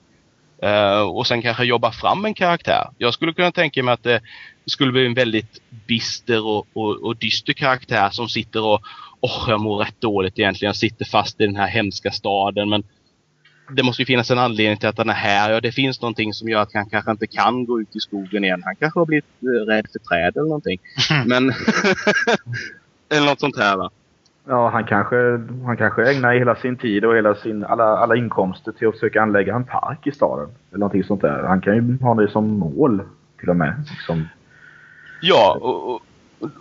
[0.65, 2.89] Uh, och sen kanske jobba fram en karaktär.
[2.99, 4.21] Jag skulle kunna tänka mig att det
[4.67, 8.83] skulle bli en väldigt bister och, och, och dyster karaktär som sitter och
[9.25, 10.69] Åh, oh, jag mår rätt dåligt egentligen.
[10.69, 12.83] Jag sitter fast i den här hemska staden men
[13.71, 15.51] det måste ju finnas en anledning till att han är här.
[15.51, 18.45] Ja, det finns någonting som gör att han kanske inte kan gå ut i skogen
[18.45, 18.63] igen.
[18.65, 20.81] Han kanske har blivit eh, rädd för träd eller någonting.
[21.27, 21.49] Men...
[23.11, 23.91] eller något sånt här va.
[24.45, 25.17] Ja, han kanske,
[25.65, 29.23] han kanske ägnar hela sin tid och hela sin, alla, alla inkomster till att försöka
[29.23, 30.49] anlägga en park i staden.
[30.71, 31.43] Eller någonting sånt där.
[31.43, 33.03] Han kan ju ha det som mål
[33.41, 33.85] till och med.
[33.91, 34.29] Liksom.
[35.21, 36.03] Ja, och,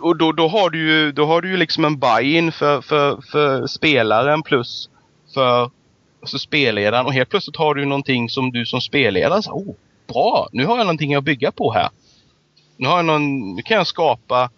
[0.00, 3.20] och då, då, har du ju, då har du ju liksom en buy-in för, för,
[3.32, 4.90] för spelaren plus
[5.34, 5.70] för
[6.20, 7.06] alltså spelledaren.
[7.06, 9.74] Och helt plötsligt har du någonting som du som spelledare säger, oh,
[10.06, 11.88] bra, nu har jag någonting att bygga på här.
[12.76, 14.50] Nu, har jag någon, nu kan jag skapa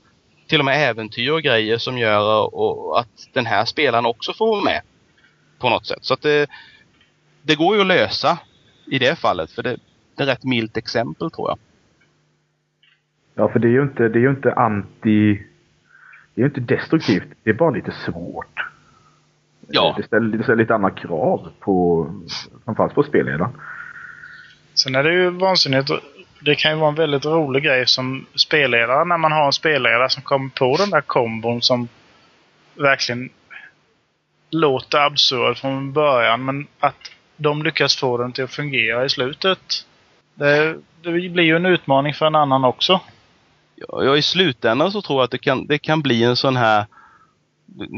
[0.55, 4.47] till och med äventyr och grejer som gör och, att den här spelaren också får
[4.47, 4.81] vara med.
[5.59, 5.99] På något sätt.
[6.01, 6.51] Så att det,
[7.43, 8.39] det går ju att lösa
[8.87, 9.51] i det fallet.
[9.51, 9.77] För det,
[10.17, 11.59] det är ett rätt milt exempel tror jag.
[13.35, 15.35] Ja, för det är ju inte, det är ju inte anti...
[16.35, 17.29] Det är ju inte destruktivt.
[17.43, 18.61] Det är bara lite svårt.
[19.69, 19.95] Ja.
[19.97, 22.07] Det ställer, det ställer lite andra krav på,
[22.65, 23.51] framförallt på spelledaren.
[24.75, 25.91] Sen är det ju vansinnigt
[26.45, 30.11] det kan ju vara en väldigt rolig grej som spelledare när man har en spelledare
[30.11, 31.89] som kommer på den där kombon som
[32.75, 33.31] verkligen
[34.51, 39.87] låter absurd från början men att de lyckas få den till att fungera i slutet.
[40.35, 43.01] Det, det blir ju en utmaning för en annan också.
[43.77, 46.87] Ja, i slutändan så tror jag att det kan, det kan bli en sån här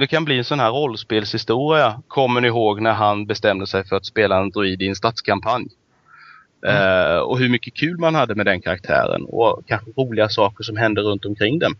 [0.01, 2.03] det kan bli en sån här rollspelshistoria.
[2.09, 5.69] Kommer ni ihåg när han bestämde sig för att spela en druid i en stadskampanj?
[6.63, 7.17] Mm.
[7.17, 10.77] Uh, och hur mycket kul man hade med den karaktären och kanske roliga saker som
[10.77, 11.73] hände runt omkring den.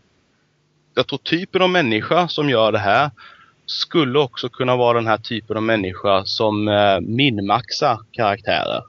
[0.95, 3.11] Jag tror typen av människa som gör det här
[3.65, 8.81] skulle också kunna vara den här typen av människa som uh, minmaxar karaktärer.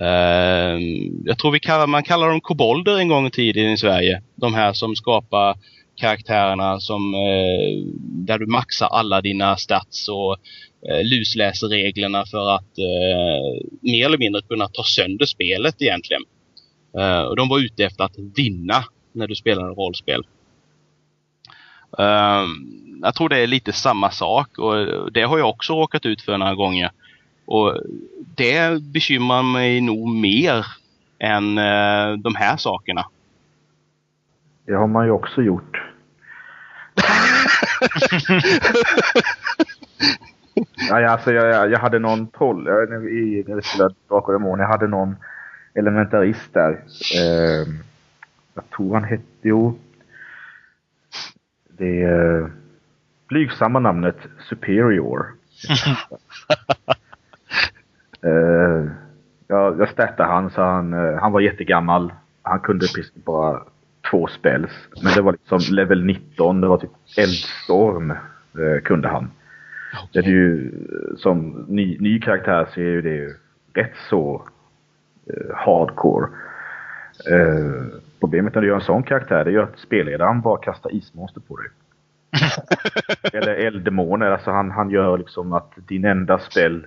[0.00, 0.80] Uh,
[1.24, 4.22] jag tror vi kallar, man kallar dem kobolder en gång i tiden i Sverige.
[4.34, 5.56] De här som skapar
[5.96, 10.36] karaktärerna som eh, där du maxar alla dina stats och
[10.88, 16.22] eh, lusläser reglerna för att eh, mer eller mindre kunna ta sönder spelet egentligen.
[16.98, 20.26] Eh, och de var ute efter att vinna när du spelade rollspel.
[21.98, 26.22] Ehm, jag tror det är lite samma sak och det har jag också råkat ut
[26.22, 26.90] för några gånger.
[27.46, 27.80] Och
[28.36, 30.66] det bekymrar mig nog mer
[31.18, 33.06] än eh, de här sakerna.
[34.66, 35.82] Det har man ju också gjort.
[40.88, 44.68] ja, alltså jag, jag hade någon troll, jag, i, när vi spelade Drakar och jag
[44.68, 45.16] hade någon
[45.74, 46.70] elementarist där.
[47.14, 47.66] Eh,
[48.54, 49.78] jag tror han hette, jo.
[51.68, 52.46] Det eh,
[53.28, 54.16] blygsamma namnet
[54.48, 55.26] Superior.
[58.22, 58.90] eh,
[59.46, 59.88] jag, jag
[60.26, 62.12] han så han, eh, han var jättegammal.
[62.42, 63.62] Han kunde precis bara
[64.10, 64.70] två spells.
[65.02, 69.30] Men det var liksom level 19, det var typ eldstorm eh, kunde han.
[70.12, 70.72] Det är ju
[71.18, 73.36] som ny, ny karaktär så är ju det
[73.80, 74.48] rätt så
[75.26, 76.28] eh, hardcore.
[77.30, 80.94] Eh, problemet när du gör en sån karaktär det är ju att spelledaren bara kastar
[80.94, 81.68] ismonster på dig.
[83.32, 86.86] Eller elddemoner, alltså han, han gör liksom att din enda spel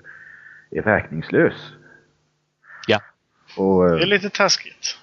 [0.71, 1.73] är verkningslös.
[2.87, 2.99] Ja.
[3.57, 4.97] Och, eh, Det är lite taskigt.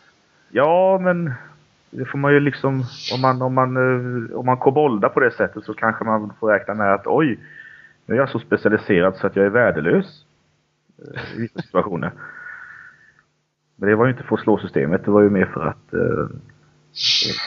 [0.49, 1.35] Ja, men
[1.91, 2.85] det får man ju liksom...
[3.15, 6.53] Om man, om man, eh, om man koboldar på det sättet så kanske man får
[6.53, 7.39] räkna med att oj,
[8.07, 10.25] nu är jag så specialiserad så att jag är värdelös.
[10.99, 12.13] eh, I vissa situationer.
[13.77, 15.95] Men det var ju inte för att slå systemet, det var ju mer för att
[15.95, 16.37] eh,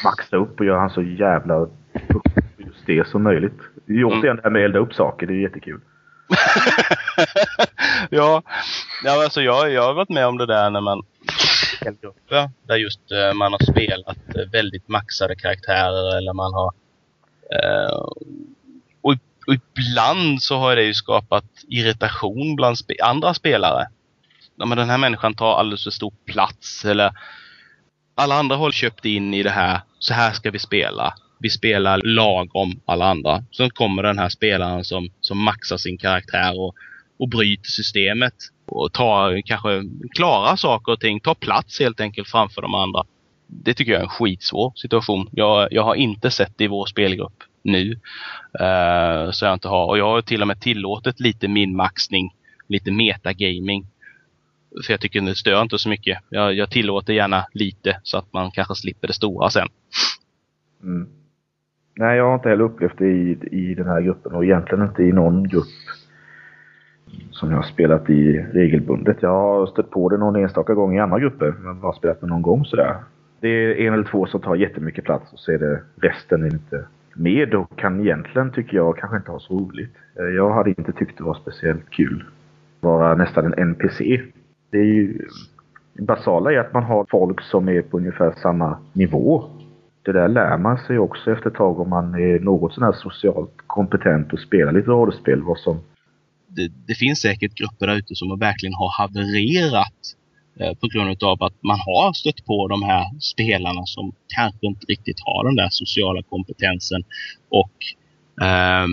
[0.03, 1.67] maxa upp och göra han så jävla
[2.57, 3.59] just det som möjligt.
[3.85, 5.79] Det är återigen det här med att elda upp saker, det är jättekul.
[8.09, 8.41] ja,
[9.03, 11.01] ja alltså jag, jag har varit med om det där när man
[12.01, 16.73] grupper där just eh, man har spelat eh, väldigt maxade karaktärer eller man har
[17.51, 17.95] eh,
[19.01, 19.15] och,
[19.47, 23.87] och ibland så har det ju skapat irritation bland spe andra spelare.
[24.55, 27.11] Ja, men den här människan tar alldeles för stor plats eller
[28.15, 29.81] alla andra har köpt in i det här.
[29.99, 31.13] Så här ska vi spela.
[31.39, 33.43] Vi spelar lagom alla andra.
[33.51, 36.75] Sen kommer den här spelaren som, som maxar sin karaktär och,
[37.19, 38.33] och bryter systemet.
[38.71, 39.83] Och ta, kanske
[40.15, 43.03] klara saker och ting, Ta plats helt enkelt framför de andra.
[43.47, 45.29] Det tycker jag är en skitsvår situation.
[45.31, 47.91] Jag, jag har inte sett det i vår spelgrupp nu.
[48.61, 49.85] Uh, så jag inte har.
[49.87, 52.33] Och jag har till och med tillåtit lite minmaxning,
[52.67, 53.87] lite metagaming.
[54.85, 56.17] För jag tycker det stör inte så mycket.
[56.29, 59.67] Jag, jag tillåter gärna lite så att man kanske slipper det stora sen.
[60.83, 61.09] Mm.
[61.95, 65.03] Nej, jag har inte heller upplevt det i, i den här gruppen och egentligen inte
[65.03, 65.65] i någon grupp
[67.31, 69.17] som jag har spelat i regelbundet.
[69.21, 72.29] Jag har stött på det någon enstaka gång i andra grupper, men bara spelat med
[72.29, 72.95] någon gång sådär.
[73.39, 76.53] Det är en eller två som tar jättemycket plats och så är det resten är
[76.53, 79.95] inte med och kan egentligen, tycker jag, kanske inte ha så roligt.
[80.19, 82.23] Eh, jag hade inte tyckt det var speciellt kul.
[82.79, 84.21] Vara nästan en NPC.
[84.71, 85.27] Det är ju...
[85.99, 89.43] Basala är att man har folk som är på ungefär samma nivå.
[90.03, 92.91] Det där lär man sig också efter ett tag om man är något sån här
[92.91, 95.41] socialt kompetent och spelar lite rollspel.
[95.41, 95.79] Vad som
[96.49, 100.15] det, det, finns säkert grupper där ute som verkligen har havererat
[100.59, 104.85] eh, på grund av att man har stött på de här spelarna som kanske inte
[104.85, 107.03] riktigt har den där sociala kompetensen
[107.49, 107.73] och
[108.45, 108.87] eh,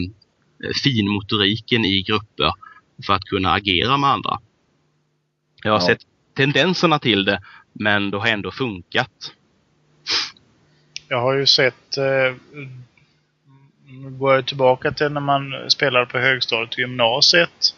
[0.84, 2.52] finmotoriken i grupper
[3.06, 4.38] för att kunna agera med andra.
[5.62, 5.86] Jag har ja.
[5.86, 6.00] sett
[6.36, 7.40] tendenserna till det,
[7.72, 9.32] men det har ändå funkat.
[11.08, 12.36] Jag har ju sett eh,
[14.18, 17.74] går jag tillbaka till när man spelade på högstadiet och gymnasiet.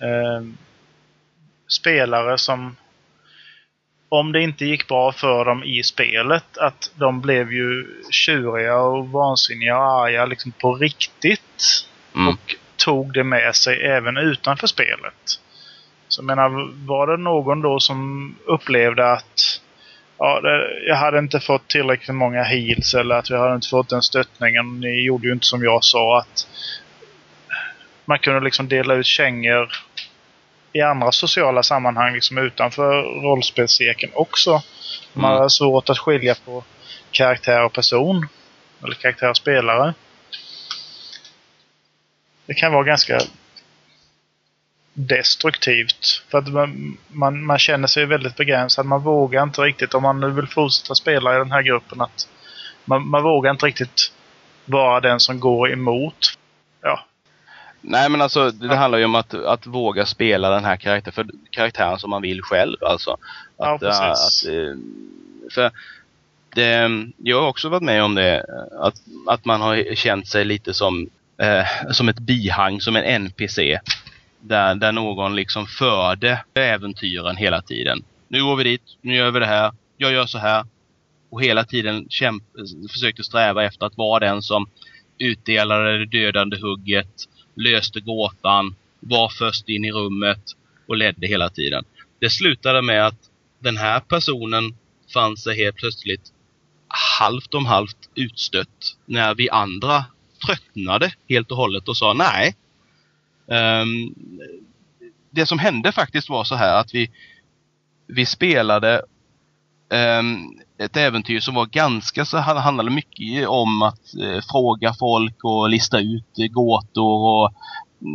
[0.00, 0.46] Eh,
[1.68, 2.76] spelare som
[4.08, 9.08] om det inte gick bra för dem i spelet, att de blev ju tjuriga och
[9.08, 11.86] vansinniga och arga liksom på riktigt.
[12.14, 12.28] Mm.
[12.28, 15.40] Och tog det med sig även utanför spelet.
[16.08, 19.60] Så jag menar, var det någon då som upplevde att
[20.18, 23.88] ja, det, jag hade inte fått tillräckligt många heals eller att vi hade inte fått
[23.88, 24.80] den stöttningen.
[24.80, 26.46] Ni gjorde ju inte som jag sa att
[28.04, 29.72] man kunde liksom dela ut kängor
[30.72, 34.62] i andra sociala sammanhang liksom utanför rollspelscirkeln också.
[35.12, 35.42] Man mm.
[35.42, 36.64] har svårt att skilja på
[37.10, 38.28] karaktär och person.
[38.84, 39.94] Eller karaktär och spelare.
[42.46, 43.20] Det kan vara ganska
[44.98, 46.22] destruktivt.
[46.30, 48.86] För att man, man, man, känner sig väldigt begränsad.
[48.86, 52.28] Man vågar inte riktigt, om man nu vill fortsätta spela i den här gruppen, att
[52.84, 54.12] man, man vågar inte riktigt
[54.64, 56.38] vara den som går emot.
[56.82, 57.04] Ja.
[57.80, 58.74] Nej men alltså det ja.
[58.74, 62.42] handlar ju om att, att våga spela den här karaktären, för karaktären som man vill
[62.42, 63.10] själv alltså.
[63.10, 63.18] Att,
[63.56, 64.46] ja, precis.
[64.46, 64.76] Att, äh,
[65.54, 65.70] för
[66.54, 68.44] det, jag har också varit med om det,
[68.80, 68.94] att,
[69.26, 71.10] att man har känt sig lite som
[71.42, 73.78] eh, som ett bihang, som en NPC.
[74.40, 78.04] Där, där någon liksom förde äventyren hela tiden.
[78.28, 80.66] Nu går vi dit, nu gör vi det här, jag gör så här.
[81.30, 82.42] Och hela tiden kämp
[82.90, 84.66] försökte sträva efter att vara den som
[85.18, 90.42] utdelade det dödande hugget, löste gåtan, var först in i rummet
[90.86, 91.84] och ledde hela tiden.
[92.20, 94.76] Det slutade med att den här personen
[95.14, 96.32] fann sig helt plötsligt
[97.18, 100.04] halvt om halvt utstött när vi andra
[100.46, 102.56] tröttnade helt och hållet och sa nej.
[103.48, 104.14] Um,
[105.30, 107.10] det som hände faktiskt var så här att vi,
[108.06, 109.02] vi spelade
[110.20, 115.70] um, ett äventyr som var ganska så handlade mycket om att uh, fråga folk och
[115.70, 117.50] lista ut uh, gåtor och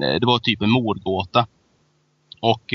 [0.04, 1.48] uh, det var typ en mordgåta.
[2.40, 2.74] Och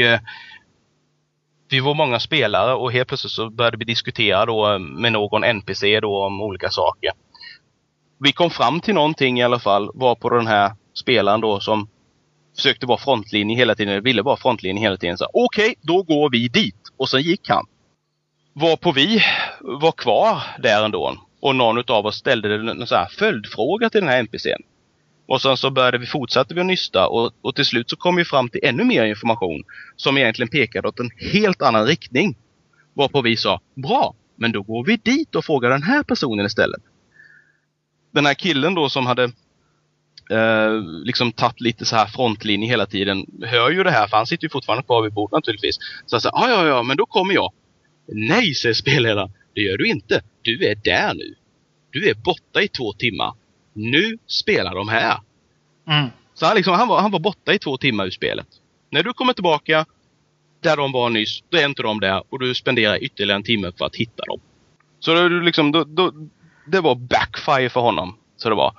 [1.70, 6.00] vi var många spelare och helt plötsligt så började vi diskutera då med någon NPC
[6.00, 7.12] då om olika saker.
[8.18, 11.88] Vi kom fram till någonting i alla fall, var på den här spelaren då som
[12.58, 15.16] försökte vara frontlinje hela tiden, ville vara frontlinje hela tiden.
[15.32, 16.74] Okej, okay, då går vi dit.
[16.96, 17.66] Och sen gick han.
[18.52, 19.22] Varpå vi
[19.60, 21.16] var kvar där ändå.
[21.40, 24.62] Och någon av oss ställde en så här följdfråga till den här NPCn.
[25.26, 28.16] Och sen så började vi fortsätta vi att nysta och, och till slut så kom
[28.16, 29.62] vi fram till ännu mer information
[29.96, 32.36] som egentligen pekade åt en helt annan riktning.
[32.94, 36.82] Varpå vi sa, bra, men då går vi dit och frågar den här personen istället.
[38.10, 39.32] Den här killen då som hade
[40.30, 44.26] eh, liksom tagit lite så här frontlinje hela tiden hör ju det här, för han
[44.26, 45.76] sitter ju fortfarande kvar vid bordet naturligtvis.
[46.06, 47.52] Så han säger, ja ja ja, men då kommer jag.
[48.06, 49.32] Nej, säger spelledaren.
[49.54, 50.22] Det gör du inte.
[50.42, 51.34] Du är där nu.
[51.90, 53.34] Du är borta i två timmar.
[53.72, 55.18] Nu spelar de här.
[55.88, 56.08] Mm.
[56.34, 58.46] Så han, liksom, han, var, han var borta i två timmar ur spelet.
[58.90, 59.86] När du kommer tillbaka
[60.60, 63.72] där de var nyss, då är inte de där och du spenderar ytterligare en timme
[63.78, 64.40] för att hitta dem.
[65.00, 66.12] Så då, liksom, då, då,
[66.66, 68.16] det var backfire för honom.
[68.36, 68.74] Så det var.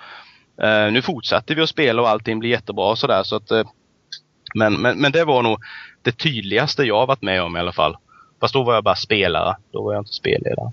[0.62, 3.24] Eh, nu fortsatte vi att spela och allting blir jättebra och sådär.
[3.24, 3.68] Så att, eh,
[4.56, 5.60] men, men, men det var nog
[6.02, 7.98] det tydligaste jag varit med om i alla fall.
[8.40, 9.56] Fast då var jag bara spelare.
[9.72, 10.72] Då var jag inte spelledare.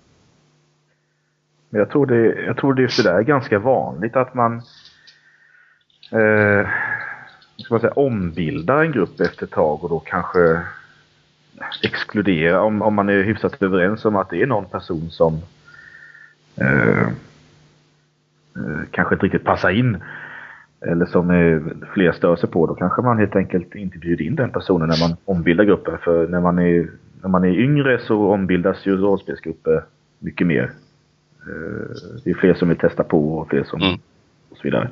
[1.70, 4.56] Men jag tror det, jag tror det just det där är ganska vanligt att man
[6.12, 6.68] eh,
[7.56, 10.62] ska man säga, ombildar en grupp efter ett tag och då kanske
[11.82, 15.42] exkludera om, om man är hyfsat överens om att det är någon person som
[16.56, 17.08] eh
[18.90, 19.98] kanske inte riktigt passar in
[20.80, 21.62] eller som eh,
[21.94, 25.08] fler stör sig på, då kanske man helt enkelt inte bjuder in den personen när
[25.08, 25.98] man ombildar gruppen.
[25.98, 26.90] För när man är,
[27.22, 29.84] när man är yngre så ombildas ju rollspelsgrupper
[30.18, 30.70] mycket mer.
[31.46, 33.80] Eh, det är fler som vill testa på och fler som...
[33.80, 33.94] Mm.
[34.50, 34.90] och så vidare.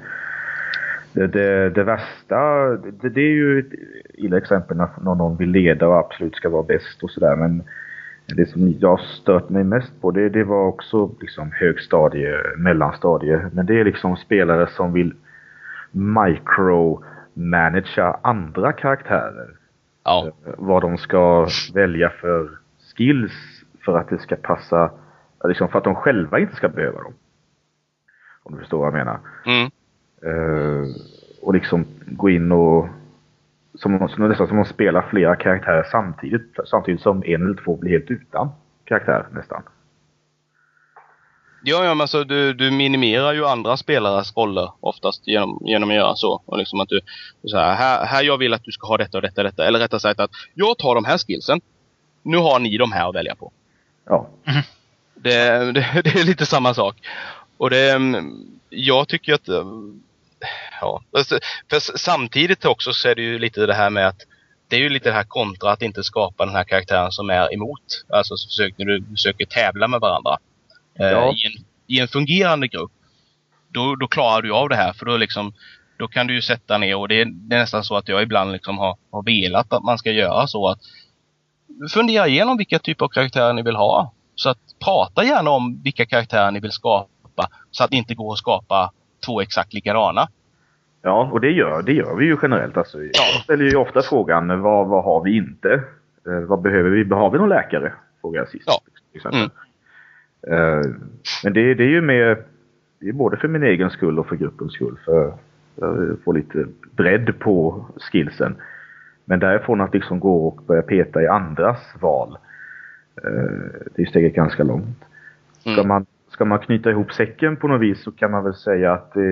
[1.13, 2.69] Det, det, det värsta,
[3.01, 3.73] det, det, är ju ett
[4.15, 7.37] illa exempel när någon vill leda och absolut ska vara bäst och sådär.
[7.37, 7.63] Men
[8.27, 13.51] det som jag stört mig mest på det, det var också liksom högstadie, mellanstadie.
[13.53, 15.15] Men det är liksom spelare som vill
[15.91, 19.49] micromanagea andra karaktärer.
[20.05, 20.27] Ja.
[20.27, 22.51] Eh, vad de ska välja för
[22.97, 23.33] skills
[23.85, 24.91] för att det ska passa,
[25.45, 27.13] liksom för att de själva inte ska behöva dem.
[28.43, 29.19] Om du förstår vad jag menar.
[29.47, 29.71] Mm.
[30.27, 30.87] Uh,
[31.43, 32.89] och liksom gå in och
[33.75, 36.57] som, som, nästan som att spela flera karaktärer samtidigt.
[36.67, 38.49] Samtidigt som en eller två blir helt utan
[38.85, 39.63] karaktär nästan.
[41.67, 45.97] Ja, ja men alltså du, du minimerar ju andra spelares roller oftast genom, genom att
[45.97, 46.43] göra så.
[46.47, 47.01] Och liksom att du,
[47.45, 49.67] så här, här, här jag vill att du ska ha detta och detta och detta.
[49.67, 51.61] Eller rättare sagt att jag tar de här skillsen.
[52.23, 53.53] Nu har ni de här att välja på.
[54.05, 54.29] Ja.
[54.45, 54.63] Mm.
[55.15, 56.97] Det, det, det, är lite samma sak.
[57.57, 58.01] Och det,
[58.69, 59.49] jag tycker att,
[60.81, 61.03] ja,
[61.71, 64.21] för samtidigt också så är det ju lite det här med att
[64.69, 67.55] det är ju lite det här kontra att inte skapa den här karaktären som är
[67.55, 68.05] emot.
[68.09, 70.39] Alltså så försök, när du försöker tävla med varandra.
[71.01, 71.33] Eh, ja.
[71.33, 72.93] I, en, I en fungerande grupp,
[73.69, 74.93] då, då klarar du av det här.
[74.93, 75.55] För då, liksom,
[75.99, 78.23] då kan du ju sätta ner och det är, det är nästan så att jag
[78.23, 80.79] ibland liksom har, har velat att man ska göra så att
[81.91, 84.13] fundera igenom vilka typer av karaktärer ni vill ha.
[84.35, 88.33] Så att prata gärna om vilka karaktärer ni vill skapa så att det inte går
[88.33, 88.93] att skapa
[89.27, 90.29] två exakt likadana.
[91.03, 92.77] Ja, och det gör, det gör vi ju generellt.
[92.77, 95.83] Alltså, jag ställer ju ofta frågan vad, vad har vi inte?
[96.27, 97.15] Eh, vad behöver vi?
[97.15, 97.93] Har vi någon läkare?
[98.21, 98.65] Frågar jag sist.
[98.67, 99.31] Ja.
[99.31, 99.51] Mm.
[100.47, 100.91] Eh,
[101.45, 102.43] men det, det är ju mer,
[103.01, 104.99] det är både för min egen skull och för gruppens skull.
[105.05, 106.67] För att få lite
[106.97, 108.57] bredd på skillsen.
[109.25, 112.39] Men därifrån att liksom gå och börja peta i andras val.
[113.25, 115.05] Eh, det är steget ganska långt.
[115.61, 115.89] Ska, mm.
[115.89, 119.17] man, ska man knyta ihop säcken på något vis så kan man väl säga att
[119.17, 119.23] eh,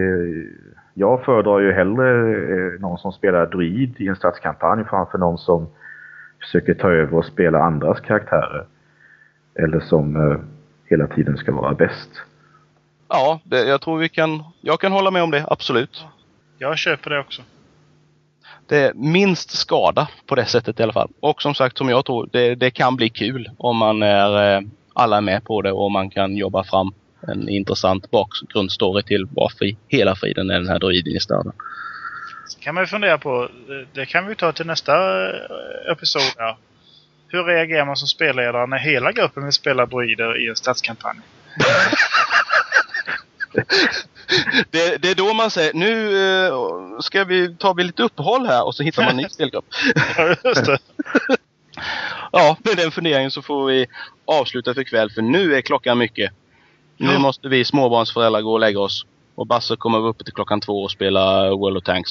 [0.94, 2.12] jag föredrar ju hellre
[2.78, 5.66] någon som spelar druid i en stadskampanj framför någon som
[6.40, 8.66] försöker ta över och spela andras karaktärer.
[9.54, 10.38] Eller som
[10.90, 12.10] hela tiden ska vara bäst.
[13.08, 16.04] Ja, det, jag tror vi kan, jag kan hålla med om det, absolut.
[16.58, 17.42] Jag köper det också.
[18.66, 21.10] Det är minst skada på det sättet i alla fall.
[21.20, 24.60] Och som sagt, som jag tror, det, det kan bli kul om man är, eh,
[24.94, 26.92] alla är med på det och man kan jobba fram
[27.28, 31.52] en intressant bakgrundsstory till varför i hela friden är den här druiden i staden.
[32.48, 34.92] Så kan man ju fundera på, det- det kan vi ta till nästa
[35.30, 36.56] eh, episod här.
[37.28, 41.18] Hur reagerar man som spelledare när hela gruppen vill spela druider i en stadskampanj?
[44.70, 48.66] Det, det är då man säger, nu eh, ska vi ta vi lite uppehåll här
[48.66, 49.64] och så hittar man en ny spelgrupp.
[50.16, 50.78] Ja, just det.
[52.32, 53.86] Ja, med den funderingen så får vi
[54.24, 56.32] avsluta för kväll för nu är klockan mycket.
[56.96, 57.18] Nu Ja.
[57.18, 59.06] måste vi småbarnsföräldrar gå och lägga oss.
[59.34, 62.10] Och Basse kommer vara uppe till klockan två och spela World of Tanks.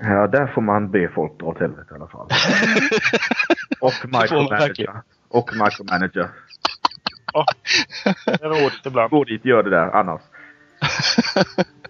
[0.00, 2.28] Ja, där får man be folk dra åt helvete i alla fall.
[3.80, 5.02] Och micromanager.
[5.28, 6.28] Och micromanager.
[7.32, 7.44] Ja,
[8.26, 9.10] det är roligt ibland.
[9.10, 10.20] Gå dit, gör det där annars.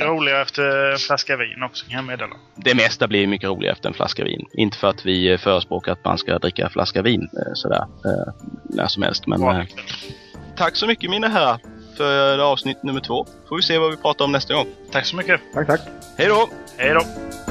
[0.00, 2.36] Roligare efter en flaska vin också kan jag meddela.
[2.56, 4.46] Det mesta blir mycket roligare efter en flaska vin.
[4.52, 7.86] Inte för att vi eh, förespråkar att man ska dricka en flaska vin eh, sådär
[8.04, 8.32] eh,
[8.64, 9.26] när som helst.
[9.26, 9.64] Men eh,
[10.56, 11.58] tack så mycket mina herrar
[11.96, 13.26] för avsnitt nummer två.
[13.48, 14.66] Får vi se vad vi pratar om nästa gång.
[14.92, 15.40] Tack så mycket.
[15.54, 15.80] Tack, tack.
[16.18, 16.48] Hej då!
[16.78, 17.49] Hej då.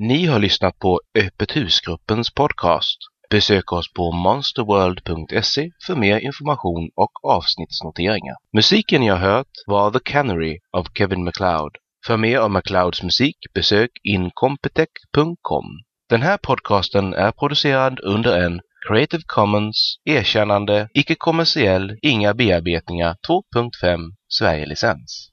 [0.00, 2.98] Ni har lyssnat på Öppet husgruppens podcast.
[3.30, 8.36] Besök oss på monsterworld.se för mer information och avsnittsnoteringar.
[8.52, 11.76] Musiken ni har hört var The Canary av Kevin MacLeod.
[12.06, 15.64] För mer om MacLeods musik besök incompetech.com.
[16.08, 25.26] Den här podcasten är producerad under en Creative Commons erkännande, icke-kommersiell, inga bearbetningar 2.5 Sverige-licens.